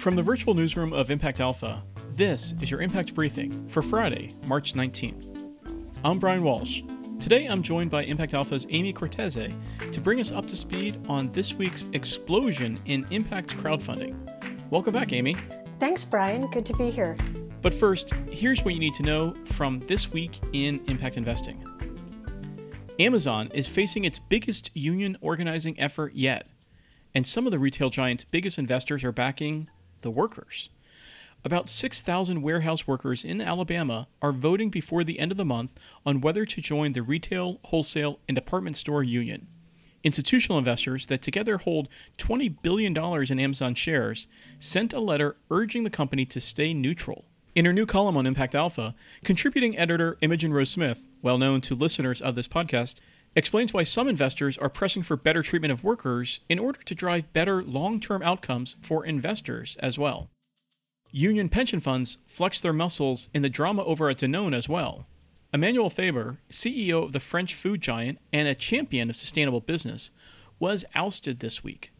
From 0.00 0.16
the 0.16 0.22
virtual 0.22 0.54
newsroom 0.54 0.94
of 0.94 1.10
Impact 1.10 1.40
Alpha, 1.40 1.82
this 2.12 2.54
is 2.62 2.70
your 2.70 2.80
Impact 2.80 3.14
Briefing 3.14 3.68
for 3.68 3.82
Friday, 3.82 4.30
March 4.48 4.72
19th. 4.72 5.52
I'm 6.02 6.18
Brian 6.18 6.42
Walsh. 6.42 6.80
Today 7.20 7.44
I'm 7.44 7.62
joined 7.62 7.90
by 7.90 8.04
Impact 8.04 8.32
Alpha's 8.32 8.66
Amy 8.70 8.94
Cortese 8.94 9.54
to 9.92 10.00
bring 10.00 10.18
us 10.18 10.32
up 10.32 10.46
to 10.46 10.56
speed 10.56 10.98
on 11.06 11.28
this 11.32 11.52
week's 11.52 11.84
explosion 11.92 12.78
in 12.86 13.04
Impact 13.10 13.54
crowdfunding. 13.58 14.16
Welcome 14.70 14.94
back, 14.94 15.12
Amy. 15.12 15.36
Thanks, 15.80 16.02
Brian. 16.02 16.46
Good 16.46 16.64
to 16.64 16.74
be 16.76 16.88
here. 16.88 17.18
But 17.60 17.74
first, 17.74 18.14
here's 18.32 18.64
what 18.64 18.72
you 18.72 18.80
need 18.80 18.94
to 18.94 19.02
know 19.02 19.34
from 19.44 19.80
this 19.80 20.10
week 20.10 20.40
in 20.54 20.80
impact 20.86 21.18
investing. 21.18 21.62
Amazon 22.98 23.50
is 23.52 23.68
facing 23.68 24.06
its 24.06 24.18
biggest 24.18 24.70
union 24.72 25.18
organizing 25.20 25.78
effort 25.78 26.14
yet, 26.14 26.48
and 27.14 27.26
some 27.26 27.44
of 27.46 27.52
the 27.52 27.58
retail 27.58 27.90
giant's 27.90 28.24
biggest 28.24 28.58
investors 28.58 29.04
are 29.04 29.12
backing 29.12 29.68
the 30.02 30.10
workers. 30.10 30.70
About 31.42 31.70
6,000 31.70 32.42
warehouse 32.42 32.86
workers 32.86 33.24
in 33.24 33.40
Alabama 33.40 34.08
are 34.20 34.32
voting 34.32 34.68
before 34.68 35.04
the 35.04 35.18
end 35.18 35.30
of 35.30 35.38
the 35.38 35.44
month 35.44 35.72
on 36.04 36.20
whether 36.20 36.44
to 36.44 36.60
join 36.60 36.92
the 36.92 37.02
retail, 37.02 37.60
wholesale, 37.64 38.18
and 38.28 38.34
department 38.34 38.76
store 38.76 39.02
union. 39.02 39.46
Institutional 40.04 40.58
investors 40.58 41.06
that 41.06 41.22
together 41.22 41.58
hold 41.58 41.88
$20 42.18 42.60
billion 42.62 42.96
in 42.96 43.40
Amazon 43.40 43.74
shares 43.74 44.28
sent 44.58 44.92
a 44.92 45.00
letter 45.00 45.36
urging 45.50 45.84
the 45.84 45.90
company 45.90 46.24
to 46.26 46.40
stay 46.40 46.74
neutral. 46.74 47.24
In 47.54 47.64
her 47.64 47.72
new 47.72 47.84
column 47.84 48.16
on 48.16 48.26
Impact 48.26 48.54
Alpha, 48.54 48.94
contributing 49.24 49.76
editor 49.76 50.16
Imogen 50.20 50.52
Rose 50.52 50.70
Smith, 50.70 51.06
well 51.20 51.36
known 51.36 51.60
to 51.62 51.74
listeners 51.74 52.22
of 52.22 52.34
this 52.34 52.48
podcast, 52.48 53.00
explains 53.36 53.72
why 53.72 53.82
some 53.82 54.08
investors 54.08 54.58
are 54.58 54.68
pressing 54.68 55.02
for 55.02 55.16
better 55.16 55.42
treatment 55.42 55.72
of 55.72 55.84
workers 55.84 56.40
in 56.48 56.58
order 56.58 56.80
to 56.82 56.94
drive 56.94 57.32
better 57.32 57.62
long 57.62 58.00
term 58.00 58.22
outcomes 58.22 58.76
for 58.82 59.04
investors 59.04 59.76
as 59.80 59.98
well. 59.98 60.28
Union 61.12 61.48
pension 61.48 61.80
funds 61.80 62.18
flex 62.26 62.60
their 62.60 62.72
muscles 62.72 63.28
in 63.34 63.42
the 63.42 63.48
drama 63.48 63.82
over 63.84 64.08
at 64.08 64.18
Danone 64.18 64.54
as 64.54 64.68
well. 64.68 65.06
Emmanuel 65.52 65.90
Faber, 65.90 66.38
CEO 66.50 67.04
of 67.04 67.12
the 67.12 67.18
French 67.18 67.54
food 67.54 67.80
giant 67.80 68.18
and 68.32 68.46
a 68.46 68.54
champion 68.54 69.10
of 69.10 69.16
sustainable 69.16 69.60
business, 69.60 70.12
was 70.60 70.84
ousted 70.94 71.40
this 71.40 71.64
week. 71.64 71.90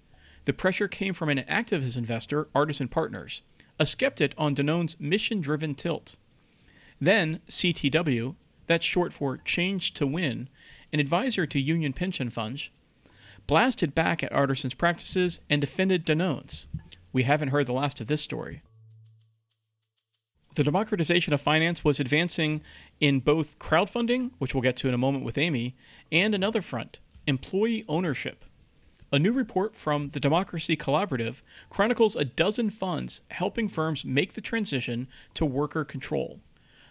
The 0.44 0.52
pressure 0.52 0.86
came 0.86 1.14
from 1.14 1.28
an 1.28 1.44
activist 1.48 1.96
investor, 1.96 2.46
Artisan 2.54 2.88
Partners, 2.88 3.42
a 3.78 3.86
skeptic 3.86 4.34
on 4.38 4.54
Danone's 4.54 4.98
mission 5.00 5.40
driven 5.40 5.74
tilt. 5.74 6.16
Then 7.00 7.40
CTW, 7.48 8.36
that's 8.66 8.86
short 8.86 9.12
for 9.12 9.36
Change 9.38 9.94
to 9.94 10.06
Win, 10.06 10.48
an 10.92 11.00
advisor 11.00 11.46
to 11.46 11.60
union 11.60 11.92
pension 11.92 12.30
funds, 12.30 12.70
blasted 13.46 13.94
back 13.94 14.22
at 14.22 14.32
Artisan's 14.32 14.74
practices 14.74 15.40
and 15.48 15.60
defended 15.60 16.04
Danone's. 16.04 16.66
We 17.12 17.24
haven't 17.24 17.48
heard 17.48 17.66
the 17.66 17.72
last 17.72 18.00
of 18.00 18.06
this 18.06 18.22
story. 18.22 18.62
The 20.54 20.64
democratization 20.64 21.32
of 21.32 21.40
finance 21.40 21.84
was 21.84 22.00
advancing 22.00 22.60
in 22.98 23.20
both 23.20 23.58
crowdfunding, 23.58 24.32
which 24.38 24.52
we'll 24.52 24.62
get 24.62 24.76
to 24.78 24.88
in 24.88 24.94
a 24.94 24.98
moment 24.98 25.24
with 25.24 25.38
Amy, 25.38 25.76
and 26.10 26.34
another 26.34 26.60
front 26.60 26.98
employee 27.26 27.84
ownership. 27.88 28.44
A 29.12 29.18
new 29.18 29.32
report 29.32 29.76
from 29.76 30.10
the 30.10 30.20
Democracy 30.20 30.76
Collaborative 30.76 31.42
chronicles 31.68 32.16
a 32.16 32.24
dozen 32.24 32.70
funds 32.70 33.22
helping 33.30 33.68
firms 33.68 34.04
make 34.04 34.34
the 34.34 34.40
transition 34.40 35.08
to 35.34 35.44
worker 35.44 35.84
control. 35.84 36.40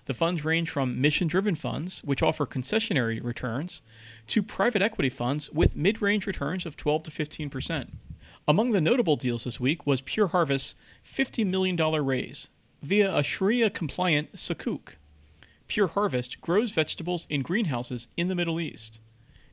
The 0.10 0.16
funds 0.16 0.44
range 0.44 0.72
from 0.72 1.00
mission 1.00 1.28
driven 1.28 1.54
funds, 1.54 2.04
which 2.04 2.24
offer 2.24 2.48
concessionary 2.48 3.24
returns, 3.24 3.84
to 4.26 4.42
private 4.42 4.82
equity 4.82 5.10
funds 5.10 5.52
with 5.52 5.76
mid 5.76 6.02
range 6.02 6.26
returns 6.26 6.66
of 6.66 6.76
12 6.76 7.04
to 7.04 7.12
15%. 7.12 7.90
Among 8.48 8.72
the 8.72 8.82
notable 8.82 9.18
deals 9.18 9.44
this 9.44 9.60
week 9.60 9.86
was 9.86 10.02
Pure 10.02 10.30
Harvest's 10.30 10.74
$50 11.06 11.46
million 11.46 11.78
raise 12.04 12.50
via 12.82 13.16
a 13.16 13.22
Sharia 13.22 13.70
compliant 13.70 14.34
sukuk. 14.34 14.96
Pure 15.68 15.90
Harvest 15.90 16.42
grows 16.42 16.72
vegetables 16.72 17.28
in 17.30 17.44
greenhouses 17.44 18.08
in 18.18 18.30
the 18.30 18.36
Middle 18.36 18.60
East. 18.60 19.00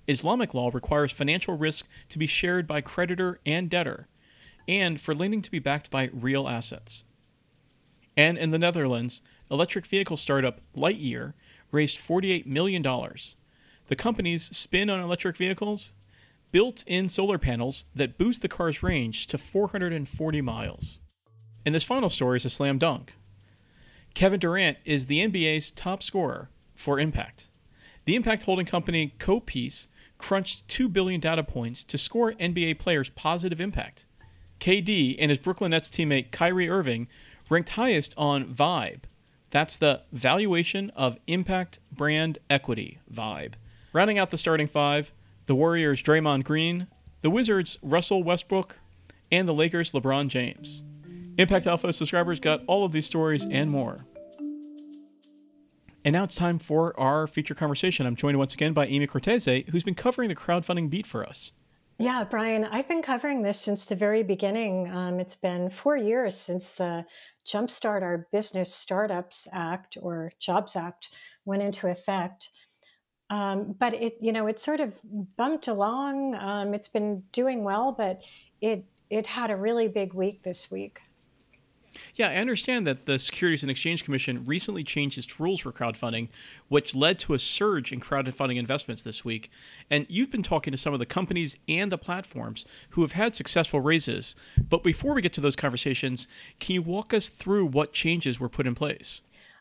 Islamic 0.08 0.54
law 0.54 0.70
requires 0.72 1.12
financial 1.12 1.58
risk 1.58 1.86
to 2.08 2.18
be 2.18 2.26
shared 2.26 2.66
by 2.66 2.80
creditor 2.80 3.40
and 3.44 3.68
debtor, 3.68 4.08
and 4.66 5.02
for 5.02 5.14
lending 5.14 5.42
to 5.42 5.50
be 5.50 5.58
backed 5.58 5.90
by 5.90 6.08
real 6.14 6.48
assets. 6.48 7.04
And 8.16 8.38
in 8.38 8.50
the 8.50 8.58
Netherlands, 8.58 9.20
electric 9.50 9.86
vehicle 9.86 10.16
startup 10.16 10.60
Lightyear 10.76 11.34
raised 11.72 11.98
$48 11.98 12.46
million. 12.46 12.82
The 12.82 13.96
company's 13.96 14.44
spin 14.56 14.90
on 14.90 15.00
electric 15.00 15.36
vehicles? 15.36 15.92
Built 16.52 16.84
in 16.86 17.08
solar 17.08 17.38
panels 17.38 17.86
that 17.94 18.18
boost 18.18 18.42
the 18.42 18.48
car's 18.48 18.82
range 18.82 19.26
to 19.28 19.38
440 19.38 20.40
miles. 20.40 21.00
And 21.64 21.74
this 21.74 21.84
final 21.84 22.08
story 22.08 22.36
is 22.36 22.44
a 22.44 22.50
slam 22.50 22.78
dunk. 22.78 23.14
Kevin 24.14 24.40
Durant 24.40 24.78
is 24.84 25.06
the 25.06 25.26
NBA's 25.26 25.70
top 25.70 26.02
scorer 26.02 26.48
for 26.74 26.98
Impact. 26.98 27.48
The 28.04 28.14
Impact 28.14 28.44
holding 28.44 28.66
company 28.66 29.12
Copiece 29.18 29.88
crunched 30.18 30.66
2 30.68 30.88
billion 30.88 31.20
data 31.20 31.42
points 31.42 31.82
to 31.84 31.98
score 31.98 32.32
NBA 32.32 32.78
players' 32.78 33.10
positive 33.10 33.60
impact. 33.60 34.06
KD 34.60 35.16
and 35.18 35.30
his 35.30 35.38
Brooklyn 35.38 35.72
Nets 35.72 35.90
teammate 35.90 36.30
Kyrie 36.30 36.68
Irving 36.68 37.08
ranked 37.50 37.70
highest 37.70 38.14
on 38.16 38.46
Vibe. 38.46 39.02
That's 39.50 39.76
the 39.76 40.02
valuation 40.12 40.90
of 40.90 41.18
impact 41.26 41.78
brand 41.92 42.38
equity 42.50 42.98
Vibe. 43.12 43.54
Rounding 43.92 44.18
out 44.18 44.30
the 44.30 44.38
starting 44.38 44.66
five, 44.66 45.12
the 45.46 45.54
Warriors' 45.54 46.02
Draymond 46.02 46.44
Green, 46.44 46.88
the 47.22 47.30
Wizards' 47.30 47.78
Russell 47.82 48.22
Westbrook, 48.22 48.78
and 49.32 49.46
the 49.46 49.54
Lakers' 49.54 49.92
LeBron 49.92 50.28
James. 50.28 50.82
Impact 51.38 51.66
Alpha 51.66 51.92
subscribers 51.92 52.40
got 52.40 52.62
all 52.66 52.84
of 52.84 52.92
these 52.92 53.06
stories 53.06 53.46
and 53.50 53.70
more. 53.70 53.98
And 56.04 56.12
now 56.12 56.24
it's 56.24 56.34
time 56.34 56.58
for 56.58 56.98
our 56.98 57.26
feature 57.26 57.54
conversation. 57.54 58.06
I'm 58.06 58.16
joined 58.16 58.38
once 58.38 58.54
again 58.54 58.72
by 58.72 58.86
Amy 58.86 59.06
Cortese, 59.06 59.64
who's 59.70 59.82
been 59.82 59.94
covering 59.94 60.28
the 60.28 60.36
crowdfunding 60.36 60.88
beat 60.88 61.06
for 61.06 61.26
us. 61.26 61.52
Yeah, 61.98 62.24
Brian, 62.24 62.64
I've 62.64 62.88
been 62.88 63.00
covering 63.00 63.42
this 63.42 63.58
since 63.58 63.86
the 63.86 63.94
very 63.94 64.22
beginning. 64.22 64.90
Um, 64.92 65.18
it's 65.18 65.34
been 65.34 65.70
four 65.70 65.96
years 65.96 66.36
since 66.36 66.74
the 66.74 67.06
Jumpstart 67.46 68.02
Our 68.02 68.28
Business 68.32 68.74
Startups 68.74 69.48
Act 69.50 69.96
or 70.02 70.32
Jobs 70.38 70.76
Act 70.76 71.16
went 71.46 71.62
into 71.62 71.88
effect. 71.88 72.50
Um, 73.30 73.74
but 73.78 73.94
it, 73.94 74.18
you 74.20 74.30
know, 74.30 74.46
it 74.46 74.60
sort 74.60 74.80
of 74.80 75.00
bumped 75.38 75.68
along. 75.68 76.34
Um, 76.34 76.74
it's 76.74 76.88
been 76.88 77.22
doing 77.32 77.64
well, 77.64 77.92
but 77.96 78.22
it 78.60 78.84
it 79.08 79.26
had 79.26 79.50
a 79.50 79.56
really 79.56 79.88
big 79.88 80.12
week 80.12 80.42
this 80.42 80.70
week. 80.70 81.00
Yeah, 82.14 82.28
I 82.28 82.36
understand 82.36 82.86
that 82.86 83.06
the 83.06 83.18
Securities 83.18 83.62
and 83.62 83.70
Exchange 83.70 84.04
Commission 84.04 84.44
recently 84.44 84.84
changed 84.84 85.18
its 85.18 85.38
rules 85.38 85.60
for 85.60 85.72
crowdfunding, 85.72 86.28
which 86.68 86.94
led 86.94 87.18
to 87.20 87.34
a 87.34 87.38
surge 87.38 87.92
in 87.92 88.00
crowdfunding 88.00 88.56
investments 88.56 89.02
this 89.02 89.24
week. 89.24 89.50
And 89.90 90.06
you've 90.08 90.30
been 90.30 90.42
talking 90.42 90.70
to 90.70 90.78
some 90.78 90.92
of 90.92 90.98
the 90.98 91.06
companies 91.06 91.56
and 91.68 91.90
the 91.92 91.98
platforms 91.98 92.66
who 92.90 93.02
have 93.02 93.12
had 93.12 93.34
successful 93.34 93.80
raises. 93.80 94.36
But 94.68 94.82
before 94.82 95.14
we 95.14 95.22
get 95.22 95.32
to 95.34 95.40
those 95.40 95.56
conversations, 95.56 96.28
can 96.60 96.74
you 96.74 96.82
walk 96.82 97.14
us 97.14 97.28
through 97.28 97.66
what 97.66 97.92
changes 97.92 98.40
were 98.40 98.48
put 98.48 98.66
in 98.66 98.74
place? 98.74 99.20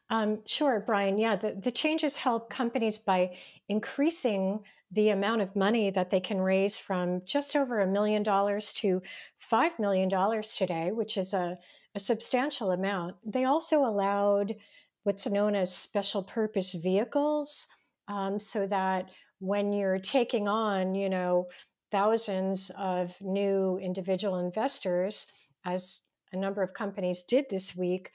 Um, 0.10 0.40
sure, 0.46 0.84
Brian. 0.86 1.18
Yeah, 1.18 1.36
the, 1.36 1.54
the 1.54 1.72
changes 1.72 2.18
help 2.18 2.50
companies 2.50 2.98
by 2.98 3.36
increasing 3.68 4.60
the 4.92 5.10
amount 5.10 5.42
of 5.42 5.56
money 5.56 5.90
that 5.90 6.12
they 6.12 6.20
can 6.20 6.40
raise 6.40 6.78
from 6.78 7.22
just 7.26 7.56
over 7.56 7.80
a 7.80 7.88
million 7.88 8.22
dollars 8.22 8.72
to 8.74 9.02
five 9.38 9.80
million 9.80 10.08
dollars 10.08 10.56
today, 10.56 10.92
which 10.92 11.18
is 11.18 11.34
a 11.34 11.58
a 11.96 12.00
substantial 12.00 12.72
amount. 12.72 13.16
They 13.26 13.46
also 13.46 13.80
allowed 13.84 14.56
what's 15.04 15.30
known 15.30 15.56
as 15.56 15.76
special 15.76 16.22
purpose 16.24 16.74
vehicles 16.74 17.68
um, 18.08 18.40
so 18.40 18.68
that 18.68 19.10
when 19.40 19.72
you're 19.72 20.00
taking 20.00 20.48
on, 20.48 20.94
you 20.94 21.10
know, 21.10 21.48
thousands 21.92 22.70
of 22.78 23.16
new 23.22 23.80
individual 23.82 24.38
investors, 24.40 25.28
as 25.66 26.02
a 26.34 26.38
number 26.38 26.62
of 26.62 26.74
companies 26.74 27.24
did 27.24 27.46
this 27.50 27.76
week, 27.76 28.12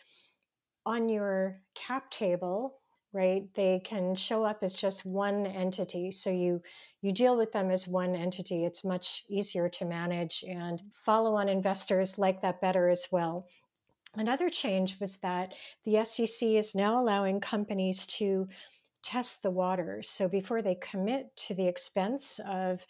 on 0.87 1.09
your 1.09 1.61
cap 1.75 2.11
table, 2.11 2.79
right 3.13 3.53
they 3.55 3.81
can 3.85 4.15
show 4.15 4.45
up 4.45 4.63
as 4.63 4.73
just 4.73 5.05
one 5.05 5.47
entity. 5.47 6.11
So 6.11 6.31
you 6.31 6.63
you 7.03 7.13
deal 7.13 7.37
with 7.37 7.53
them 7.53 7.71
as 7.71 7.89
one 7.89 8.15
entity. 8.15 8.65
It's 8.65 8.85
much 8.85 9.25
easier 9.29 9.69
to 9.69 9.85
manage 9.85 10.45
and 10.49 10.83
follow 10.93 11.35
on 11.35 11.49
investors 11.49 12.19
like 12.19 12.43
that 12.43 12.61
better 12.61 12.89
as 12.89 13.09
well. 13.11 13.47
Another 14.17 14.51
change 14.51 14.99
was 15.01 15.19
that 15.19 15.55
the 15.85 16.05
SEC 16.05 16.49
is 16.49 16.75
now 16.75 17.01
allowing 17.01 17.41
companies 17.41 18.05
to 18.07 18.49
test 19.03 19.43
the 19.43 19.51
waters. 19.51 20.09
So 20.09 20.29
before 20.29 20.63
they 20.63 20.75
commit 20.75 21.35
to 21.47 21.55
the 21.55 21.69
expense 21.69 22.41
of 22.47 22.87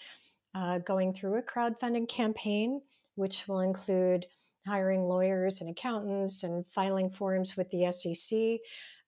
uh, 0.54 0.78
going 0.78 1.12
through 1.12 1.38
a 1.38 1.43
crowdfunding 1.43 2.08
campaign, 2.08 2.81
which 3.14 3.46
will 3.46 3.60
include 3.60 4.26
hiring 4.66 5.04
lawyers 5.04 5.60
and 5.60 5.70
accountants 5.70 6.42
and 6.42 6.66
filing 6.66 7.10
forms 7.10 7.56
with 7.56 7.70
the 7.70 7.90
SEC, 7.92 8.58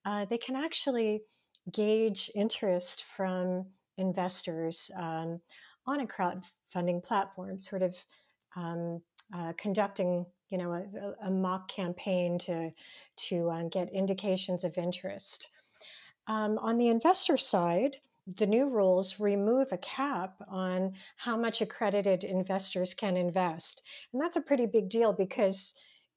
uh, 0.04 0.24
they 0.24 0.38
can 0.38 0.56
actually 0.56 1.22
gauge 1.72 2.30
interest 2.34 3.04
from 3.04 3.66
investors 3.98 4.90
um, 4.96 5.40
on 5.86 6.00
a 6.00 6.06
crowdfunding 6.06 7.02
platform, 7.02 7.60
sort 7.60 7.82
of 7.82 7.96
um, 8.56 9.00
uh, 9.34 9.52
conducting 9.56 10.26
you 10.52 10.58
know, 10.58 10.72
a, 10.74 11.26
a 11.26 11.30
mock 11.30 11.66
campaign 11.68 12.38
to 12.40 12.70
to 13.16 13.48
uh, 13.48 13.62
get 13.70 13.90
indications 13.90 14.64
of 14.64 14.76
interest. 14.76 15.48
Um, 16.26 16.58
on 16.58 16.76
the 16.76 16.88
investor 16.88 17.38
side, 17.38 17.96
the 18.26 18.46
new 18.46 18.68
rules 18.68 19.18
remove 19.18 19.72
a 19.72 19.78
cap 19.78 20.34
on 20.48 20.92
how 21.16 21.36
much 21.36 21.60
accredited 21.60 22.22
investors 22.24 22.94
can 22.94 23.16
invest. 23.16 23.82
And 24.12 24.22
that's 24.22 24.36
a 24.36 24.40
pretty 24.40 24.66
big 24.66 24.88
deal 24.88 25.12
because 25.12 25.74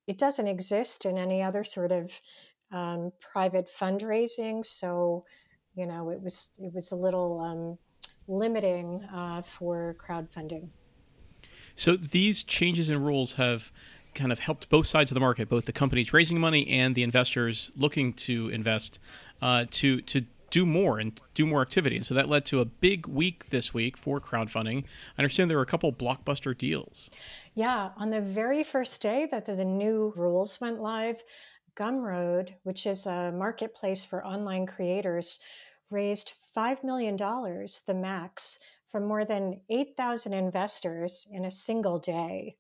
it 0.07 0.19
doesn't 0.19 0.47
exist 0.47 1.05
in 1.05 1.17
any 1.17 1.41
other 1.41 1.63
sort 1.63 1.91
of 1.91 2.19
um, 2.71 3.11
private 3.19 3.67
fundraising. 3.67 4.63
So, 4.63 5.25
you 5.75 5.87
know, 5.87 6.09
it 6.09 6.21
was 6.21 6.49
it 6.59 6.73
was 6.73 6.91
a 6.91 6.95
little 6.95 7.39
um, 7.39 7.77
limiting 8.27 9.03
uh, 9.13 9.41
for 9.41 9.95
crowdfunding. 9.99 10.69
So 11.75 11.97
these 11.97 12.43
changes 12.43 12.89
in 12.89 13.01
rules 13.01 13.33
have 13.33 13.71
kind 14.13 14.31
of 14.31 14.39
helped 14.39 14.69
both 14.69 14.87
sides 14.87 15.11
of 15.11 15.15
the 15.15 15.21
market, 15.21 15.49
both 15.49 15.65
the 15.65 15.73
companies 15.73 16.13
raising 16.13 16.39
money 16.39 16.67
and 16.67 16.95
the 16.95 17.03
investors 17.03 17.71
looking 17.75 18.13
to 18.13 18.49
invest, 18.49 18.99
uh, 19.41 19.65
to 19.71 20.01
to 20.01 20.25
do 20.55 20.65
more 20.65 20.99
and 20.99 21.21
do 21.33 21.45
more 21.45 21.61
activity. 21.61 21.97
And 21.97 22.05
so 22.05 22.13
that 22.13 22.29
led 22.29 22.45
to 22.45 22.61
a 22.61 22.65
big 22.65 23.07
week 23.07 23.49
this 23.49 23.73
week 23.73 23.97
for 23.97 24.21
crowdfunding. 24.21 24.85
I 24.85 25.19
understand 25.19 25.49
there 25.49 25.57
were 25.57 25.63
a 25.63 25.65
couple 25.65 25.91
blockbuster 25.91 26.57
deals. 26.57 27.09
Yeah, 27.55 27.89
on 27.97 28.09
the 28.09 28.21
very 28.21 28.63
first 28.63 29.01
day 29.01 29.27
that 29.31 29.47
the 29.47 29.65
new 29.65 30.13
rules 30.15 30.61
went 30.61 30.79
live, 30.79 31.21
Gumroad, 31.75 32.53
which 32.63 32.87
is 32.87 33.05
a 33.05 33.33
marketplace 33.33 34.05
for 34.05 34.25
online 34.25 34.65
creators, 34.65 35.41
raised 35.91 36.31
$5 36.55 36.85
million, 36.85 37.17
the 37.17 37.93
max, 37.93 38.59
from 38.87 39.05
more 39.05 39.25
than 39.25 39.59
8,000 39.69 40.33
investors 40.33 41.27
in 41.29 41.43
a 41.43 41.51
single 41.51 41.99
day. 41.99 42.55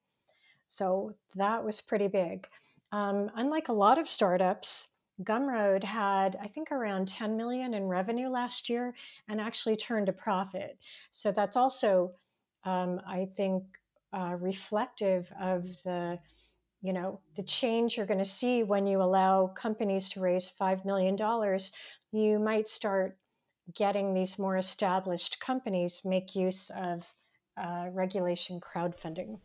So 0.67 1.13
that 1.35 1.63
was 1.63 1.79
pretty 1.79 2.09
big. 2.09 2.45
Um, 2.91 3.31
unlike 3.37 3.69
a 3.69 3.73
lot 3.73 3.97
of 3.97 4.09
startups, 4.09 4.94
Gumroad 5.23 5.83
had, 5.83 6.37
I 6.41 6.47
think, 6.47 6.71
around 6.71 7.07
10 7.07 7.37
million 7.37 7.73
in 7.73 7.85
revenue 7.85 8.27
last 8.27 8.69
year 8.69 8.93
and 9.27 9.39
actually 9.39 9.77
turned 9.77 10.09
a 10.09 10.13
profit. 10.13 10.77
So 11.11 11.31
that's 11.31 11.55
also, 11.55 12.11
um, 12.63 12.99
I 13.07 13.29
think, 13.35 13.63
uh, 14.11 14.35
reflective 14.39 15.31
of 15.39 15.63
the, 15.83 16.19
you 16.81 16.93
know, 16.93 17.21
the 17.35 17.43
change 17.43 17.97
you're 17.97 18.05
going 18.05 18.19
to 18.19 18.25
see 18.25 18.63
when 18.63 18.87
you 18.87 19.01
allow 19.01 19.47
companies 19.47 20.09
to 20.09 20.19
raise 20.19 20.51
$5 20.51 20.85
million. 20.85 21.17
You 22.11 22.39
might 22.39 22.67
start 22.67 23.17
getting 23.73 24.13
these 24.13 24.37
more 24.37 24.57
established 24.57 25.39
companies 25.39 26.01
make 26.05 26.35
use 26.35 26.69
of 26.69 27.13
uh, 27.57 27.87
regulation 27.91 28.59
crowdfunding. 28.59 29.39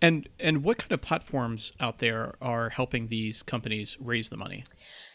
And 0.00 0.28
and 0.38 0.64
what 0.64 0.78
kind 0.78 0.92
of 0.92 1.00
platforms 1.00 1.72
out 1.80 1.98
there 1.98 2.34
are 2.40 2.70
helping 2.70 3.08
these 3.08 3.42
companies 3.42 3.96
raise 4.00 4.30
the 4.30 4.36
money? 4.36 4.64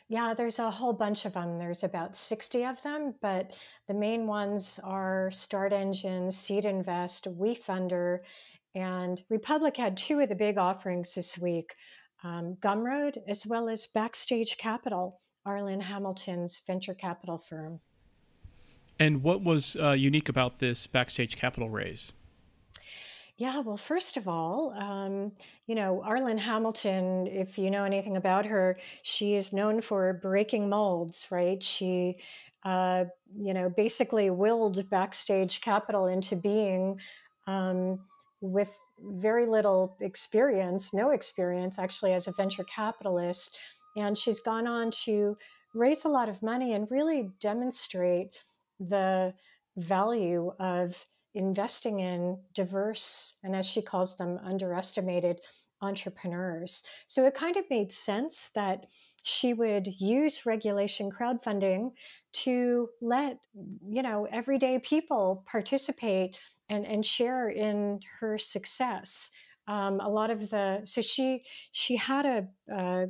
Yeah, 0.08 0.34
there's 0.34 0.58
a 0.58 0.72
whole 0.72 0.94
bunch 0.94 1.26
of 1.26 1.34
them. 1.34 1.60
There's 1.60 1.84
about 1.84 2.16
60 2.16 2.64
of 2.66 2.82
them, 2.82 3.14
but 3.22 3.56
the 3.88 3.94
main 3.94 4.26
ones 4.26 4.80
are 4.84 5.30
StartEngine, 5.32 6.34
Seed 6.34 6.66
Invest, 6.66 7.26
WeFunder, 7.26 8.20
and 8.74 9.22
Republic 9.30 9.78
had 9.78 9.96
two 9.96 10.20
of 10.20 10.30
the 10.30 10.36
big 10.36 10.58
offerings 10.58 11.14
this 11.14 11.38
week 11.38 11.76
um, 12.24 12.58
Gumroad, 12.60 13.18
as 13.28 13.46
well 13.48 13.70
as 13.70 13.88
Backstage 13.88 14.58
Capital, 14.58 15.22
Arlan 15.48 15.84
Hamilton's 15.84 16.62
venture 16.66 16.94
capital 16.94 17.38
firm. 17.38 17.80
And 19.00 19.24
what 19.24 19.44
was 19.44 19.78
uh, 19.78 19.92
unique 19.92 20.28
about 20.28 20.60
this 20.60 20.86
Backstage 20.86 21.38
Capital 21.38 21.70
raise? 21.70 22.12
Yeah, 23.40 23.62
well, 23.62 23.78
first 23.78 24.18
of 24.18 24.28
all, 24.28 24.74
um, 24.74 25.32
you 25.66 25.74
know, 25.74 26.04
Arlan 26.06 26.38
Hamilton, 26.40 27.26
if 27.26 27.58
you 27.58 27.72
know 27.72 27.86
anything 27.86 28.18
about 28.18 28.46
her, 28.48 28.78
she 29.02 29.34
is 29.36 29.54
known 29.54 29.80
for 29.80 30.12
breaking 30.22 30.68
molds, 30.68 31.26
right? 31.32 31.64
She, 31.64 32.18
uh, 32.66 33.06
you 33.34 33.54
know, 33.54 33.70
basically 33.70 34.30
willed 34.30 34.90
Backstage 34.90 35.62
Capital 35.62 36.06
into 36.06 36.36
being 36.36 37.00
um, 37.48 38.02
with 38.42 38.78
very 39.00 39.46
little 39.46 39.96
experience, 40.02 40.94
no 40.94 41.12
experience 41.12 41.80
actually 41.80 42.12
as 42.12 42.28
a 42.28 42.34
venture 42.34 42.66
capitalist. 42.66 43.58
And 43.96 44.18
she's 44.18 44.42
gone 44.42 44.68
on 44.68 44.92
to 45.06 45.38
raise 45.74 46.04
a 46.04 46.10
lot 46.10 46.28
of 46.28 46.44
money 46.44 46.74
and 46.74 46.92
really 46.92 47.30
demonstrate 47.40 48.36
the 48.82 49.34
value 49.78 50.52
of 50.60 51.06
investing 51.40 52.02
in 52.02 52.38
diverse 52.54 53.40
and, 53.44 53.56
as 53.56 53.66
she 53.66 53.82
calls 53.82 54.18
them, 54.18 54.40
underestimated 54.44 55.40
entrepreneurs. 55.82 56.84
So 57.08 57.26
it 57.26 57.34
kind 57.34 57.56
of 57.56 57.64
made 57.70 57.94
sense 57.94 58.50
that 58.56 58.88
she 59.24 59.54
would 59.54 59.88
use 60.00 60.46
regulation 60.46 61.10
crowdfunding 61.10 61.92
to 62.44 62.90
let 63.02 63.38
you 63.88 64.02
know 64.04 64.28
everyday 64.32 64.80
people 64.80 65.46
participate 65.50 66.38
and, 66.68 66.86
and 66.86 67.06
share 67.06 67.48
in 67.48 68.02
her 68.20 68.38
success. 68.38 69.32
Um, 69.68 70.02
a 70.02 70.10
lot 70.10 70.32
of 70.32 70.50
the 70.50 70.82
so 70.84 71.02
she 71.02 71.44
she 71.72 71.96
had 71.96 72.26
a, 72.26 72.48
a 72.70 73.08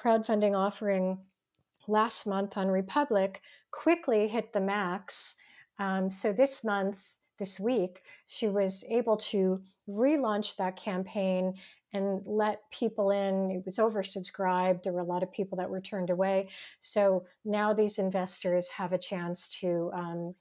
crowdfunding 0.00 0.54
offering 0.54 1.18
last 1.88 2.26
month 2.26 2.56
on 2.56 2.68
Republic, 2.68 3.40
quickly 3.70 4.28
hit 4.28 4.52
the 4.52 4.60
max. 4.60 5.36
Um, 5.78 6.10
so 6.10 6.32
this 6.32 6.64
month 6.64 6.98
this 7.42 7.58
week, 7.58 8.02
she 8.26 8.46
was 8.46 8.84
able 8.88 9.16
to 9.16 9.60
relaunch 9.88 10.56
that 10.58 10.76
campaign 10.76 11.54
and 11.92 12.22
let 12.24 12.60
people 12.70 13.10
in. 13.10 13.50
It 13.50 13.64
was 13.64 13.78
oversubscribed. 13.78 14.84
There 14.84 14.92
were 14.92 15.00
a 15.00 15.12
lot 15.14 15.24
of 15.24 15.32
people 15.32 15.56
that 15.56 15.68
were 15.68 15.80
turned 15.80 16.08
away. 16.08 16.50
So 16.78 17.24
now 17.44 17.72
these 17.72 17.98
investors 17.98 18.68
have 18.68 18.92
a 18.92 18.98
chance 19.10 19.48
to 19.58 19.90
um, 19.92 20.34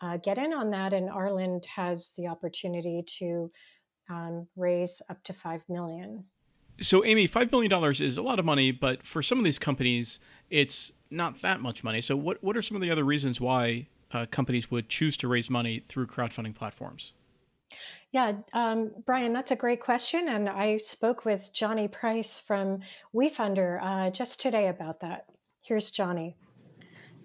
uh, 0.00 0.18
get 0.18 0.38
in 0.38 0.52
on 0.52 0.70
that, 0.70 0.92
and 0.92 1.08
Arlan 1.08 1.66
has 1.66 2.12
the 2.16 2.28
opportunity 2.28 3.02
to 3.18 3.50
um, 4.08 4.46
raise 4.54 5.02
up 5.10 5.24
to 5.24 5.32
five 5.32 5.64
million. 5.68 6.26
So, 6.80 7.04
Amy, 7.04 7.26
five 7.26 7.50
million 7.50 7.70
dollars 7.70 8.00
is 8.00 8.18
a 8.18 8.22
lot 8.22 8.38
of 8.38 8.44
money, 8.44 8.70
but 8.70 9.04
for 9.04 9.20
some 9.20 9.38
of 9.38 9.44
these 9.44 9.58
companies, 9.58 10.20
it's 10.50 10.92
not 11.10 11.40
that 11.40 11.60
much 11.60 11.82
money. 11.82 12.02
So, 12.02 12.14
what 12.14 12.40
what 12.44 12.56
are 12.56 12.62
some 12.62 12.76
of 12.76 12.82
the 12.82 12.90
other 12.90 13.04
reasons 13.04 13.40
why 13.40 13.88
uh, 14.12 14.26
companies 14.30 14.70
would 14.70 14.88
choose 14.88 15.16
to 15.18 15.28
raise 15.28 15.50
money 15.50 15.80
through 15.80 16.06
crowdfunding 16.06 16.54
platforms? 16.54 17.12
Yeah, 18.12 18.34
um, 18.52 18.92
Brian, 19.04 19.32
that's 19.32 19.50
a 19.50 19.56
great 19.56 19.80
question. 19.80 20.28
And 20.28 20.48
I 20.48 20.76
spoke 20.78 21.24
with 21.24 21.52
Jonny 21.52 21.88
Price 21.88 22.40
from 22.40 22.80
WeFunder 23.14 23.82
uh, 23.82 24.10
just 24.10 24.40
today 24.40 24.68
about 24.68 25.00
that. 25.00 25.26
Here's 25.60 25.90
Jonny. 25.90 26.36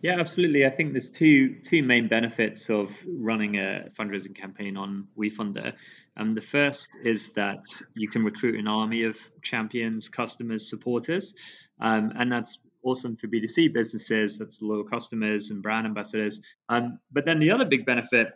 Yeah, 0.02 0.20
absolutely. 0.20 0.66
I 0.66 0.72
think 0.72 0.94
there's 0.94 1.12
two 1.12 1.58
two 1.64 1.84
main 1.84 2.08
benefits 2.08 2.70
of 2.70 2.98
running 3.08 3.58
a 3.58 3.90
fundraising 3.98 4.36
campaign 4.36 4.76
on 4.76 5.08
WeFunder. 5.16 5.74
Um, 6.18 6.32
the 6.32 6.42
first 6.42 6.90
is 7.04 7.30
that 7.30 7.64
you 7.94 8.10
can 8.10 8.24
recruit 8.24 8.60
an 8.60 8.68
army 8.68 9.04
of 9.04 9.18
champions, 9.44 10.10
customers, 10.10 10.70
supporters, 10.70 11.36
um, 11.80 12.14
and 12.16 12.32
that's 12.32 12.58
awesome 12.84 13.16
for 13.16 13.28
B2C 13.28 13.74
businesses. 13.74 14.38
That's 14.38 14.62
loyal 14.62 14.84
customers 14.84 15.52
and 15.52 15.62
brand 15.62 15.86
ambassadors. 15.86 16.42
Um, 16.70 17.00
but 17.12 17.26
then 17.26 17.40
the 17.40 17.52
other 17.52 17.66
big 17.66 17.86
benefit 17.86 18.34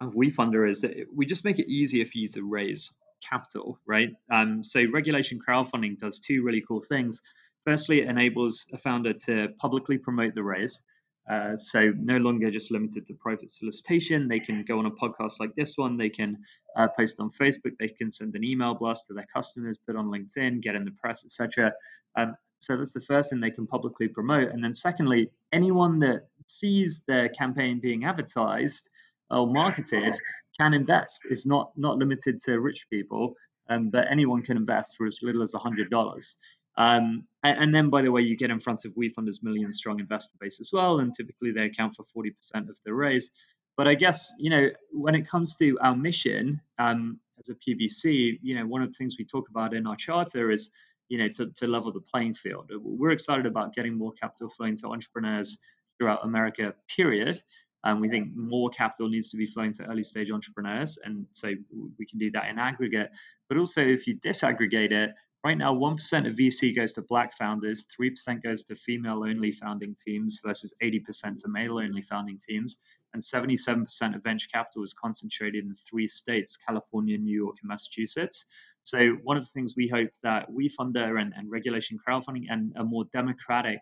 of 0.00 0.14
WeFunder 0.14 0.68
is 0.68 0.80
that 0.82 1.06
we 1.14 1.26
just 1.26 1.44
make 1.44 1.58
it 1.58 1.68
easier 1.68 2.04
for 2.04 2.18
you 2.18 2.28
to 2.28 2.42
raise 2.42 2.92
capital, 3.28 3.78
right? 3.86 4.10
Um, 4.30 4.62
so 4.62 4.84
regulation 4.92 5.40
crowdfunding 5.46 5.98
does 5.98 6.18
two 6.18 6.42
really 6.42 6.62
cool 6.66 6.80
things. 6.80 7.22
Firstly, 7.64 8.00
it 8.00 8.08
enables 8.08 8.66
a 8.72 8.78
founder 8.78 9.12
to 9.26 9.48
publicly 9.58 9.98
promote 9.98 10.34
the 10.34 10.42
raise. 10.42 10.80
Uh, 11.28 11.56
so 11.56 11.92
no 11.96 12.18
longer 12.18 12.50
just 12.52 12.70
limited 12.70 13.04
to 13.06 13.14
private 13.14 13.50
solicitation. 13.50 14.28
They 14.28 14.38
can 14.38 14.62
go 14.62 14.78
on 14.78 14.86
a 14.86 14.90
podcast 14.92 15.40
like 15.40 15.56
this 15.56 15.76
one. 15.76 15.96
They 15.96 16.08
can 16.08 16.38
uh, 16.76 16.86
post 16.88 17.18
on 17.18 17.30
Facebook. 17.30 17.72
They 17.80 17.88
can 17.88 18.10
send 18.10 18.36
an 18.36 18.44
email 18.44 18.74
blast 18.74 19.08
to 19.08 19.14
their 19.14 19.26
customers, 19.34 19.76
put 19.76 19.96
on 19.96 20.06
LinkedIn, 20.06 20.60
get 20.60 20.76
in 20.76 20.84
the 20.84 20.92
press, 20.92 21.24
etc. 21.24 21.72
Um, 22.16 22.36
so 22.66 22.76
that's 22.76 22.94
the 22.94 23.00
first 23.00 23.30
thing 23.30 23.38
they 23.40 23.52
can 23.52 23.66
publicly 23.66 24.08
promote. 24.08 24.50
And 24.50 24.62
then 24.62 24.74
secondly, 24.74 25.30
anyone 25.52 26.00
that 26.00 26.26
sees 26.48 27.04
their 27.06 27.28
campaign 27.28 27.78
being 27.78 28.04
advertised 28.04 28.88
or 29.30 29.46
marketed 29.46 30.16
can 30.58 30.74
invest. 30.74 31.26
It's 31.30 31.46
not 31.46 31.70
not 31.76 31.96
limited 31.96 32.40
to 32.40 32.58
rich 32.58 32.88
people, 32.90 33.34
um, 33.68 33.90
but 33.90 34.10
anyone 34.10 34.42
can 34.42 34.56
invest 34.56 34.96
for 34.96 35.06
as 35.06 35.20
little 35.22 35.42
as 35.42 35.52
hundred 35.54 35.90
dollars. 35.90 36.36
Um, 36.76 37.24
and, 37.42 37.74
then, 37.74 37.88
by 37.88 38.02
the 38.02 38.12
way, 38.12 38.20
you 38.20 38.36
get 38.36 38.50
in 38.50 38.58
front 38.58 38.84
of 38.84 38.92
WeFunder's 38.92 39.42
million 39.42 39.72
strong 39.72 39.98
investor 39.98 40.34
base 40.38 40.60
as 40.60 40.70
well, 40.72 40.98
and 40.98 41.14
typically 41.14 41.50
they 41.50 41.64
account 41.66 41.94
for 41.94 42.04
40% 42.14 42.68
of 42.68 42.76
the 42.84 42.92
raise. 42.92 43.30
But 43.76 43.86
I 43.86 43.94
guess 43.94 44.32
you 44.38 44.50
know 44.50 44.70
when 44.90 45.14
it 45.14 45.28
comes 45.28 45.54
to 45.56 45.78
our 45.80 45.94
mission 45.94 46.60
um, 46.80 47.20
as 47.38 47.48
a 47.48 47.54
PBC, 47.54 48.40
you 48.42 48.58
know 48.58 48.66
one 48.66 48.82
of 48.82 48.88
the 48.88 48.94
things 48.94 49.14
we 49.18 49.24
talk 49.24 49.48
about 49.50 49.72
in 49.72 49.86
our 49.86 49.96
charter 49.96 50.50
is 50.50 50.68
you 51.08 51.18
know, 51.18 51.28
to, 51.28 51.46
to 51.56 51.66
level 51.66 51.92
the 51.92 52.00
playing 52.00 52.34
field. 52.34 52.70
Uh, 52.74 52.78
we're 52.80 53.10
excited 53.10 53.46
about 53.46 53.74
getting 53.74 53.96
more 53.96 54.12
capital 54.12 54.48
flowing 54.48 54.76
to 54.78 54.88
entrepreneurs 54.88 55.58
throughout 55.98 56.24
America, 56.24 56.74
period. 56.94 57.42
And 57.84 58.00
we 58.00 58.08
think 58.08 58.34
more 58.34 58.70
capital 58.70 59.08
needs 59.08 59.30
to 59.30 59.36
be 59.36 59.46
flowing 59.46 59.72
to 59.74 59.84
early 59.84 60.02
stage 60.02 60.30
entrepreneurs. 60.30 60.98
And 61.02 61.26
so 61.32 61.52
we 61.98 62.06
can 62.06 62.18
do 62.18 62.30
that 62.32 62.48
in 62.48 62.58
aggregate. 62.58 63.10
But 63.48 63.58
also, 63.58 63.80
if 63.80 64.06
you 64.08 64.16
disaggregate 64.16 64.90
it, 64.90 65.10
right 65.44 65.56
now 65.56 65.72
1% 65.72 66.28
of 66.28 66.34
VC 66.34 66.74
goes 66.74 66.92
to 66.94 67.02
black 67.02 67.32
founders, 67.34 67.84
3% 67.98 68.42
goes 68.42 68.64
to 68.64 68.74
female 68.74 69.22
only 69.24 69.52
founding 69.52 69.94
teams 70.04 70.40
versus 70.44 70.74
80% 70.82 71.42
to 71.42 71.48
male 71.48 71.78
only 71.78 72.02
founding 72.02 72.38
teams. 72.38 72.78
And 73.14 73.22
77% 73.22 74.16
of 74.16 74.22
venture 74.24 74.48
capital 74.52 74.82
is 74.82 74.92
concentrated 74.92 75.64
in 75.64 75.76
three 75.88 76.08
states 76.08 76.56
California, 76.56 77.16
New 77.16 77.36
York, 77.36 77.56
and 77.62 77.68
Massachusetts. 77.68 78.44
So, 78.86 79.16
one 79.24 79.36
of 79.36 79.42
the 79.42 79.50
things 79.50 79.74
we 79.76 79.88
hope 79.88 80.10
that 80.22 80.48
WeFunder 80.48 81.20
and, 81.20 81.32
and 81.36 81.50
regulation 81.50 81.98
crowdfunding 81.98 82.44
and 82.48 82.72
a 82.76 82.84
more 82.84 83.02
democratic 83.12 83.80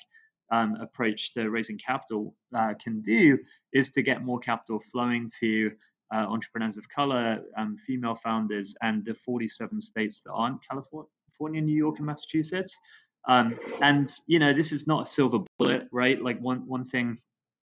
um, 0.50 0.76
approach 0.80 1.34
to 1.34 1.50
raising 1.50 1.76
capital 1.76 2.34
uh, 2.56 2.72
can 2.82 3.02
do 3.02 3.38
is 3.74 3.90
to 3.90 4.02
get 4.02 4.24
more 4.24 4.38
capital 4.38 4.80
flowing 4.80 5.28
to 5.40 5.72
uh, 6.10 6.24
entrepreneurs 6.26 6.78
of 6.78 6.88
color, 6.88 7.42
um, 7.58 7.76
female 7.76 8.14
founders, 8.14 8.74
and 8.80 9.04
the 9.04 9.12
47 9.12 9.78
states 9.82 10.20
that 10.20 10.32
aren't 10.32 10.66
California, 10.66 11.60
New 11.60 11.76
York, 11.76 11.98
and 11.98 12.06
Massachusetts. 12.06 12.74
Um, 13.28 13.58
and 13.82 14.10
you 14.26 14.38
know, 14.38 14.54
this 14.54 14.72
is 14.72 14.86
not 14.86 15.06
a 15.06 15.10
silver 15.10 15.40
bullet, 15.58 15.86
right? 15.92 16.18
Like 16.18 16.40
one 16.40 16.66
one 16.66 16.84
thing 16.84 17.18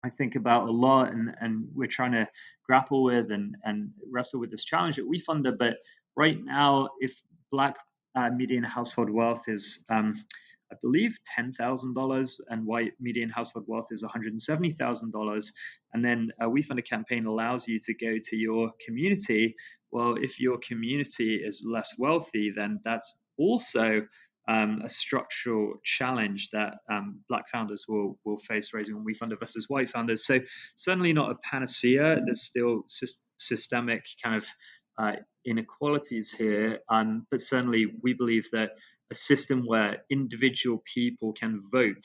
I 0.02 0.08
think 0.08 0.36
about 0.36 0.68
a 0.68 0.72
lot, 0.72 1.12
and 1.12 1.34
and 1.42 1.68
we're 1.74 1.86
trying 1.86 2.12
to 2.12 2.26
grapple 2.66 3.02
with 3.04 3.30
and 3.30 3.56
and 3.62 3.90
wrestle 4.10 4.40
with 4.40 4.50
this 4.50 4.64
challenge 4.64 4.98
at 4.98 5.04
WeFunder. 5.04 5.58
But 5.58 5.76
right 6.16 6.38
now, 6.42 6.88
if 7.00 7.20
Black 7.50 7.76
uh, 8.14 8.30
median 8.30 8.64
household 8.64 9.10
wealth 9.10 9.44
is 9.48 9.84
um, 9.88 10.24
I 10.72 10.76
believe 10.82 11.16
$10,000, 11.38 12.40
and 12.48 12.66
white 12.66 12.92
median 13.00 13.30
household 13.30 13.66
wealth 13.68 13.88
is 13.90 14.02
$170,000. 14.02 15.52
And 15.92 16.04
then 16.04 16.30
a 16.40 16.46
WeFunder 16.46 16.84
campaign 16.84 17.26
allows 17.26 17.68
you 17.68 17.78
to 17.84 17.94
go 17.94 18.18
to 18.22 18.36
your 18.36 18.72
community. 18.84 19.54
Well, 19.92 20.16
if 20.20 20.40
your 20.40 20.58
community 20.58 21.36
is 21.36 21.64
less 21.64 21.94
wealthy, 21.98 22.52
then 22.54 22.80
that's 22.84 23.14
also 23.38 24.02
um, 24.48 24.82
a 24.84 24.90
structural 24.90 25.74
challenge 25.84 26.50
that 26.52 26.74
um, 26.90 27.20
black 27.28 27.48
founders 27.48 27.84
will 27.88 28.18
will 28.24 28.38
face 28.38 28.72
raising 28.72 28.94
on 28.94 29.04
WeFunder 29.04 29.38
versus 29.38 29.68
white 29.68 29.88
founders. 29.88 30.24
So 30.24 30.40
certainly 30.76 31.12
not 31.12 31.32
a 31.32 31.34
panacea. 31.42 32.20
There's 32.24 32.42
still 32.42 32.84
sy- 32.86 33.06
systemic 33.38 34.04
kind 34.22 34.36
of 34.36 34.46
uh, 34.98 35.12
inequalities 35.44 36.32
here, 36.32 36.80
um, 36.88 37.26
but 37.30 37.40
certainly 37.40 37.86
we 38.02 38.14
believe 38.14 38.48
that 38.52 38.70
a 39.10 39.14
system 39.14 39.64
where 39.66 40.02
individual 40.10 40.82
people 40.94 41.32
can 41.32 41.60
vote 41.72 42.02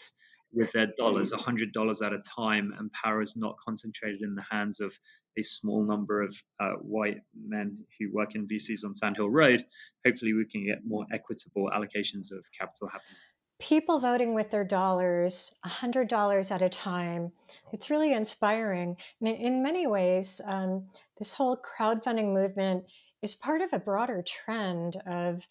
with 0.54 0.72
their 0.74 0.88
dollars, 0.98 1.32
$100 1.32 2.06
at 2.06 2.14
a 2.14 2.22
time, 2.36 2.74
and 2.78 2.92
power 2.92 3.22
is 3.22 3.36
not 3.36 3.56
concentrated 3.66 4.22
in 4.22 4.36
the 4.36 4.44
hands 4.50 4.80
of 4.82 4.94
a 5.40 5.44
small 5.44 5.86
number 5.86 6.22
of 6.22 6.36
uh, 6.60 6.74
white 6.82 7.22
men 7.34 7.78
who 7.98 8.12
work 8.14 8.36
in 8.36 8.48
VCs 8.48 8.84
on 8.84 8.94
Sand 8.94 9.16
Hill 9.16 9.30
Road. 9.30 9.66
Hopefully, 10.06 10.34
we 10.34 10.46
can 10.46 10.66
get 10.66 10.80
more 10.86 11.06
equitable 11.14 11.70
allocations 11.74 12.32
of 12.32 12.44
capital 12.60 12.88
happening. 12.88 13.18
People 13.62 14.00
voting 14.00 14.34
with 14.34 14.50
their 14.50 14.64
dollars, 14.64 15.56
$100 15.64 16.52
at 16.52 16.62
a 16.64 16.70
time. 16.70 17.32
It's 17.72 17.92
really 17.92 18.12
inspiring. 18.12 18.98
And 19.20 19.30
in 19.30 19.62
many 19.62 19.86
ways, 19.86 20.42
um, 20.48 20.88
this 21.20 21.34
whole 21.34 21.58
crowdfunding 21.58 22.34
movement 22.34 22.86
is 23.22 23.36
part 23.36 23.62
of 23.62 23.72
a 23.72 23.78
broader 23.78 24.24
trend 24.26 24.98
of 25.06 25.48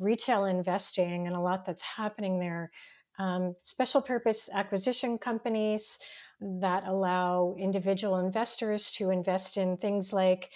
retail 0.00 0.44
investing 0.44 1.28
and 1.28 1.36
a 1.36 1.40
lot 1.40 1.64
that's 1.64 1.82
happening 1.82 2.40
there. 2.40 2.72
Um, 3.16 3.54
special 3.62 4.02
purpose 4.02 4.50
acquisition 4.52 5.16
companies 5.16 6.00
that 6.40 6.82
allow 6.84 7.54
individual 7.60 8.18
investors 8.18 8.90
to 8.92 9.10
invest 9.10 9.56
in 9.56 9.76
things 9.76 10.12
like 10.12 10.50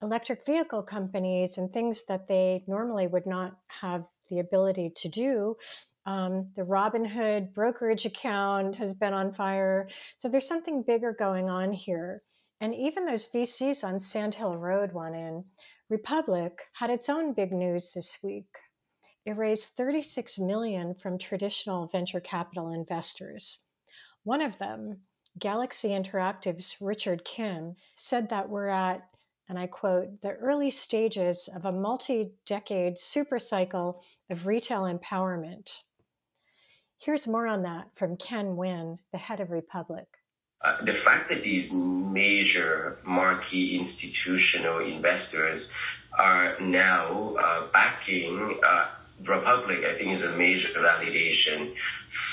electric 0.00 0.46
vehicle 0.46 0.82
companies 0.82 1.58
and 1.58 1.70
things 1.70 2.06
that 2.06 2.28
they 2.28 2.64
normally 2.66 3.06
would 3.06 3.26
not 3.26 3.58
have 3.82 4.04
the 4.30 4.38
ability 4.38 4.90
to 4.96 5.08
do. 5.08 5.56
Um, 6.06 6.50
the 6.56 6.62
Robinhood 6.62 7.52
brokerage 7.52 8.06
account 8.06 8.76
has 8.76 8.94
been 8.94 9.12
on 9.12 9.32
fire. 9.32 9.88
So 10.16 10.28
there's 10.28 10.48
something 10.48 10.82
bigger 10.82 11.12
going 11.12 11.50
on 11.50 11.72
here. 11.72 12.22
And 12.60 12.74
even 12.74 13.06
those 13.06 13.30
VCs 13.30 13.84
on 13.84 13.98
Sand 13.98 14.34
Hill 14.34 14.54
Road 14.54 14.92
went 14.92 15.14
in. 15.14 15.44
Republic 15.88 16.62
had 16.74 16.90
its 16.90 17.08
own 17.08 17.32
big 17.32 17.52
news 17.52 17.92
this 17.94 18.18
week. 18.22 18.46
It 19.26 19.36
raised 19.36 19.74
36 19.76 20.38
million 20.38 20.94
from 20.94 21.18
traditional 21.18 21.86
venture 21.86 22.20
capital 22.20 22.72
investors. 22.72 23.66
One 24.22 24.40
of 24.40 24.58
them, 24.58 25.00
Galaxy 25.38 25.90
Interactive's 25.90 26.76
Richard 26.80 27.24
Kim, 27.24 27.76
said 27.94 28.28
that 28.30 28.48
we're 28.48 28.68
at, 28.68 29.02
and 29.48 29.58
I 29.58 29.66
quote, 29.66 30.20
the 30.20 30.32
early 30.32 30.70
stages 30.70 31.48
of 31.54 31.64
a 31.64 31.72
multi 31.72 32.32
decade 32.46 32.96
supercycle 32.96 34.02
of 34.30 34.46
retail 34.46 34.82
empowerment. 34.82 35.82
Here's 37.00 37.26
more 37.26 37.46
on 37.46 37.62
that 37.62 37.88
from 37.94 38.18
Ken 38.18 38.56
Nguyen, 38.56 38.98
the 39.10 39.16
head 39.16 39.40
of 39.40 39.50
Republic. 39.50 40.06
Uh, 40.62 40.84
the 40.84 40.92
fact 41.02 41.30
that 41.30 41.42
these 41.42 41.70
major 41.72 42.98
marquee 43.06 43.78
institutional 43.78 44.80
investors 44.80 45.70
are 46.18 46.60
now 46.60 47.34
uh, 47.36 47.72
backing 47.72 48.60
uh, 48.62 48.88
Republic, 49.26 49.78
I 49.84 49.96
think, 49.96 50.12
is 50.12 50.24
a 50.24 50.36
major 50.36 50.68
validation 50.76 51.74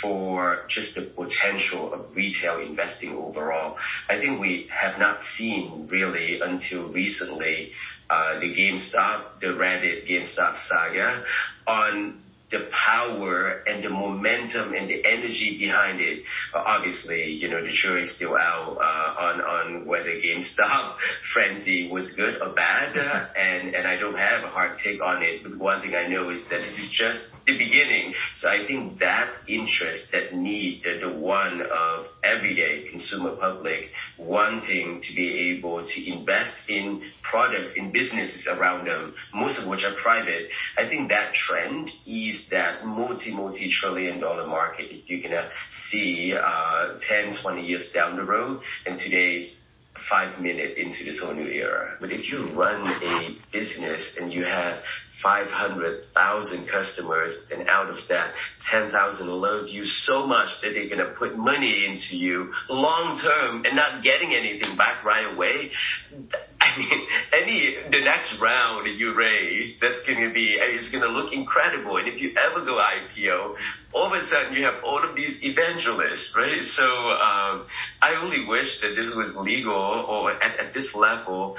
for 0.02 0.66
just 0.68 0.96
the 0.96 1.04
potential 1.16 1.94
of 1.94 2.14
retail 2.14 2.60
investing 2.60 3.12
overall. 3.12 3.78
I 4.10 4.20
think 4.20 4.42
we 4.42 4.68
have 4.70 5.00
not 5.00 5.22
seen 5.22 5.88
really 5.90 6.42
until 6.42 6.92
recently 6.92 7.72
uh, 8.10 8.40
the 8.40 8.54
GameStop, 8.54 9.40
the 9.40 9.48
Reddit 9.48 10.10
GameStop 10.10 10.58
saga 10.58 11.24
on 11.66 12.22
the 12.50 12.70
power 12.72 13.63
and 13.68 13.84
the 13.84 13.89
momentum 13.89 14.74
and 14.74 14.89
the 14.89 15.04
energy 15.06 15.58
behind 15.60 16.00
it. 16.00 16.24
Uh, 16.54 16.63
obviously, 16.66 17.25
you 17.32 17.50
know, 17.50 17.62
the 17.62 17.72
jury's 17.72 18.13
still 18.16 18.36
out 18.36 18.77
uh, 18.80 19.22
on 19.22 19.42
on 19.42 19.86
whether 19.86 20.12
GameStop 20.12 20.96
frenzy 21.34 21.89
was 21.92 22.13
good 22.16 22.42
or 22.42 22.54
bad, 22.54 22.98
uh, 22.98 23.27
and 23.38 23.75
and 23.75 23.88
I 23.88 23.98
don't 23.98 24.18
have 24.18 24.44
a 24.44 24.48
hard 24.50 24.77
take 24.84 25.01
on 25.01 25.24
it. 25.24 25.44
But 25.44 25.58
one 25.58 25.82
thing 25.82 25.96
I 25.96 26.08
know 26.08 26.30
is 26.30 26.42
that 26.50 26.62
this 26.62 26.77
is 26.77 26.96
just 26.98 27.37
the 27.48 27.58
beginning. 27.58 28.13
So 28.36 28.50
I 28.50 28.68
think 28.68 29.00
that 29.00 29.30
interest, 29.48 30.12
that 30.12 30.36
need, 30.36 30.84
the, 30.84 31.08
one 31.10 31.62
of 31.62 32.06
everyday 32.24 32.88
consumer 32.89 33.36
public 33.38 33.86
wanting 34.20 35.01
to 35.01 35.16
be 35.16 35.56
able 35.58 35.88
to 35.88 36.12
invest 36.12 36.70
in 36.70 37.01
products, 37.24 37.74
in 37.75 37.92
businesses 37.92 38.48
around 38.48 38.86
them, 38.86 39.16
most 39.34 39.60
of 39.60 39.70
which 39.70 39.84
are 39.86 39.96
private, 40.01 40.50
I 40.77 40.88
think 40.89 41.10
that 41.10 41.34
trend 41.34 41.89
is 42.06 42.48
that 42.51 42.86
multi, 42.86 43.34
multi 43.34 43.72
trillion 43.72 44.20
dollar 44.20 44.46
market 44.46 44.89
that 44.92 45.01
you're 45.08 45.22
going 45.22 45.32
to 45.32 45.50
see 45.89 46.34
uh, 46.38 47.00
10, 47.08 47.38
20 47.42 47.62
years 47.66 47.92
down 47.94 48.18
the 48.18 48.24
road. 48.24 48.62
And 48.86 49.00
today's 49.00 49.62
five 50.10 50.39
minutes 50.39 50.74
into 50.77 51.04
this 51.04 51.20
whole 51.20 51.34
new 51.34 51.48
era. 51.48 51.98
But 52.00 52.12
if 52.12 52.30
you 52.30 52.50
run 52.54 52.86
a 53.01 53.36
business 53.51 54.16
and 54.20 54.32
you 54.32 54.44
have 54.46 54.80
500,000 55.24 56.70
customers, 56.70 57.34
and 57.52 57.68
out 57.68 57.90
of 57.90 57.98
that, 58.10 58.34
10,000 58.70 59.28
love 59.28 59.68
you 59.68 59.86
so 59.86 60.28
much 60.28 60.50
that 60.62 60.74
they're 60.74 60.90
going 60.90 61.00
to 61.00 61.14
put 61.18 61.38
money 61.38 61.86
into 61.86 62.16
you 62.16 62.54
long 62.70 63.18
term 63.18 63.66
and 63.66 63.76
not 63.76 64.04
getting 64.04 64.34
anything 64.34 64.78
back 64.78 65.04
right 65.04 65.34
away. 65.34 65.72
I 66.62 66.78
mean, 66.78 67.08
any 67.34 67.76
the 67.92 68.02
next 68.04 68.40
round 68.42 68.88
you 69.00 69.16
raise, 69.16 69.78
that's 69.80 70.04
going 70.06 70.28
to 70.28 70.34
be 70.34 70.58
it's 70.60 70.92
going 70.92 71.04
to 71.04 71.10
look 71.10 71.34
incredible. 71.34 71.98
And 71.98 72.08
if 72.08 72.22
you 72.22 72.34
ever 72.38 72.64
go 72.66 72.78
IPO, 72.78 73.56
all 73.94 74.06
of 74.06 74.14
a 74.14 74.22
sudden 74.26 74.54
you 74.54 74.66
have 74.66 74.84
all 74.84 75.08
of 75.08 75.16
these 75.16 75.40
evangelists, 75.42 76.34
right? 76.38 76.62
So 76.62 76.84
um, 76.84 77.66
I 78.02 78.20
only 78.22 78.46
wish 78.46 78.80
that 78.82 78.96
this 78.96 79.14
was 79.16 79.36
legal 79.38 79.74
or 79.74 80.32
at, 80.32 80.60
at 80.60 80.74
this 80.74 80.94
level 80.94 81.58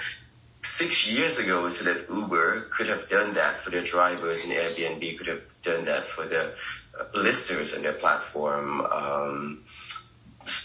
six 0.77 1.07
years 1.09 1.39
ago 1.39 1.69
so 1.69 1.85
that 1.85 2.09
Uber 2.11 2.69
could 2.77 2.89
have 2.89 3.09
done 3.09 3.35
that 3.35 3.63
for 3.65 3.71
their 3.71 3.85
drivers 3.85 4.41
and 4.43 4.53
Airbnb 4.53 5.19
could 5.19 5.27
have 5.27 5.41
done 5.63 5.85
that 5.87 6.05
for 6.15 6.27
the 6.27 6.53
uh, 6.99 7.05
listers 7.15 7.75
on 7.77 7.83
their 7.83 7.99
platform. 7.99 8.81
Um, 8.81 9.65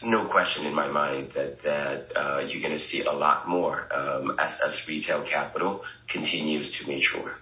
no 0.03 0.27
question 0.27 0.65
in 0.65 0.73
my 0.73 0.89
mind 0.89 1.31
that 1.35 1.61
that 1.63 2.07
uh, 2.15 2.39
you're 2.39 2.61
going 2.61 2.73
to 2.73 2.79
see 2.79 3.03
a 3.03 3.11
lot 3.11 3.47
more 3.47 3.93
um, 3.93 4.37
as 4.39 4.57
as 4.65 4.81
retail 4.87 5.25
capital 5.29 5.83
continues 6.09 6.77
to 6.79 6.91
mature. 6.91 7.35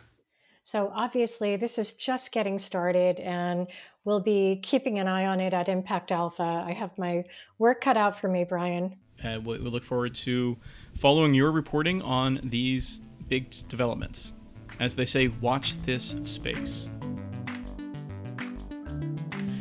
So 0.63 0.91
obviously, 0.93 1.55
this 1.57 1.77
is 1.77 1.93
just 1.93 2.31
getting 2.31 2.57
started, 2.57 3.19
and 3.19 3.67
we'll 4.05 4.21
be 4.21 4.59
keeping 4.61 4.99
an 4.99 5.07
eye 5.07 5.25
on 5.25 5.39
it 5.39 5.53
at 5.53 5.67
Impact 5.67 6.11
Alpha. 6.11 6.43
I 6.43 6.73
have 6.73 6.97
my 6.97 7.23
work 7.57 7.81
cut 7.81 7.97
out 7.97 8.19
for 8.19 8.27
me, 8.27 8.43
Brian. 8.43 8.97
Uh, 9.23 9.39
we 9.39 9.57
look 9.57 9.83
forward 9.83 10.15
to 10.15 10.57
following 10.97 11.33
your 11.33 11.51
reporting 11.51 12.01
on 12.01 12.39
these 12.43 12.99
big 13.27 13.49
developments. 13.67 14.33
As 14.79 14.95
they 14.95 15.05
say, 15.05 15.27
watch 15.27 15.77
this 15.79 16.15
space. 16.25 16.89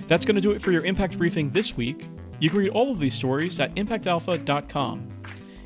That's 0.07 0.25
going 0.25 0.35
to 0.35 0.41
do 0.41 0.51
it 0.51 0.61
for 0.61 0.73
your 0.73 0.85
Impact 0.85 1.17
Briefing 1.19 1.51
this 1.51 1.77
week. 1.77 2.09
You 2.41 2.51
can 2.51 2.59
read 2.59 2.71
all 2.71 2.91
of 2.91 2.99
these 2.99 3.15
stories 3.15 3.61
at 3.61 3.75
impactalpha.com. 3.77 5.09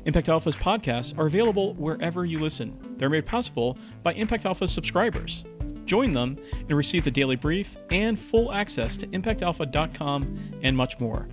Impact 0.05 0.29
Alpha's 0.29 0.55
podcasts 0.55 1.17
are 1.17 1.25
available 1.25 1.73
wherever 1.75 2.25
you 2.25 2.37
listen. 2.37 2.77
They're 2.97 3.09
made 3.09 3.25
possible 3.25 3.75
by 4.03 4.13
Impact 4.13 4.45
Alpha 4.45 4.67
subscribers. 4.67 5.45
Join 5.85 6.13
them 6.13 6.37
and 6.67 6.77
receive 6.77 7.03
the 7.03 7.11
daily 7.11 7.35
brief 7.35 7.75
and 7.89 8.19
full 8.19 8.51
access 8.51 8.97
to 8.97 9.07
impactalpha.com 9.07 10.39
and 10.61 10.77
much 10.77 10.99
more. 10.99 11.27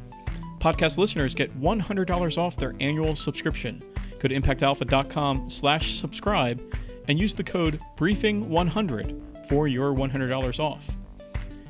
Podcast 0.62 0.97
listeners 0.97 1.35
get 1.35 1.52
$100 1.61 2.38
off 2.38 2.57
their 2.57 2.73
annual 2.78 3.16
subscription. 3.16 3.83
Go 4.21 4.28
to 4.28 4.40
impactalpha.com 4.40 5.50
slash 5.50 5.99
subscribe 5.99 6.62
and 7.09 7.19
use 7.19 7.35
the 7.35 7.42
code 7.42 7.81
BRIEFING100 7.97 9.49
for 9.49 9.66
your 9.66 9.92
$100 9.92 10.61
off. 10.61 10.97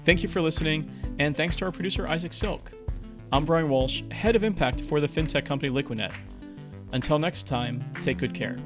Thank 0.05 0.23
you 0.23 0.29
for 0.29 0.43
listening, 0.43 0.91
and 1.19 1.35
thanks 1.35 1.57
to 1.57 1.65
our 1.65 1.73
producer 1.73 2.07
Isaac 2.07 2.35
Silk. 2.35 2.71
I'm 3.33 3.47
Brian 3.47 3.71
Walsh, 3.71 4.03
head 4.11 4.37
of 4.37 4.45
impact 4.45 4.83
for 4.83 5.01
the 5.01 5.09
fintech 5.09 5.47
company 5.47 5.73
Liquidnet. 5.73 6.13
Until 6.93 7.19
next 7.19 7.49
time, 7.49 7.81
take 8.03 8.19
good 8.19 8.35
care. 8.35 8.59